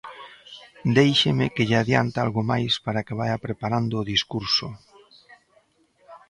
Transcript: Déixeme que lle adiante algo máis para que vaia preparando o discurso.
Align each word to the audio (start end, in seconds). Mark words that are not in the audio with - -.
Déixeme 0.97 1.45
que 1.55 1.67
lle 1.69 1.77
adiante 1.81 2.17
algo 2.25 2.41
máis 2.51 2.73
para 2.85 3.03
que 3.05 3.17
vaia 3.19 3.43
preparando 3.45 3.93
o 3.97 4.07
discurso. 4.13 4.67